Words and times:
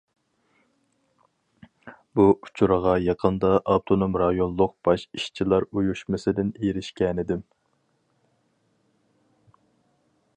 بۇ 2.19 2.25
ئۇچۇرغا 2.45 2.95
يېقىندا 3.07 3.51
ئاپتونوم 3.73 4.17
رايونلۇق 4.23 4.75
باش 4.89 5.05
ئىشچىلار 5.19 5.69
ئۇيۇشمىسىدىن 5.69 6.51
ئېرىشكەنىدىم. 6.63 7.45